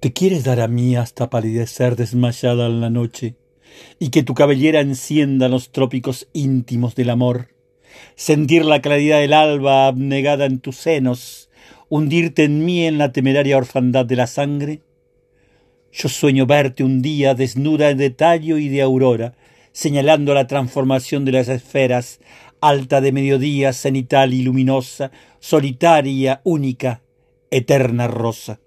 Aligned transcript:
Te 0.00 0.12
quieres 0.12 0.44
dar 0.44 0.60
a 0.60 0.68
mí 0.68 0.94
hasta 0.94 1.30
palidecer 1.30 1.96
desmayada 1.96 2.66
en 2.66 2.82
la 2.82 2.90
noche, 2.90 3.34
y 3.98 4.10
que 4.10 4.22
tu 4.22 4.34
cabellera 4.34 4.80
encienda 4.80 5.48
los 5.48 5.72
trópicos 5.72 6.28
íntimos 6.34 6.94
del 6.94 7.08
amor, 7.08 7.48
sentir 8.14 8.66
la 8.66 8.82
claridad 8.82 9.20
del 9.20 9.32
alba 9.32 9.86
abnegada 9.86 10.44
en 10.44 10.60
tus 10.60 10.76
senos, 10.76 11.48
hundirte 11.88 12.44
en 12.44 12.62
mí 12.66 12.84
en 12.84 12.98
la 12.98 13.12
temeraria 13.12 13.56
orfandad 13.56 14.04
de 14.04 14.16
la 14.16 14.26
sangre. 14.26 14.82
Yo 15.92 16.10
sueño 16.10 16.44
verte 16.44 16.84
un 16.84 17.00
día 17.00 17.34
desnuda 17.34 17.94
de 17.94 18.10
tallo 18.10 18.58
y 18.58 18.68
de 18.68 18.82
aurora, 18.82 19.34
señalando 19.72 20.34
la 20.34 20.46
transformación 20.46 21.24
de 21.24 21.32
las 21.32 21.48
esferas, 21.48 22.20
alta 22.60 23.00
de 23.00 23.12
mediodía, 23.12 23.72
cenital 23.72 24.34
y 24.34 24.42
luminosa, 24.42 25.10
solitaria, 25.40 26.42
única, 26.44 27.00
eterna 27.50 28.08
rosa. 28.08 28.60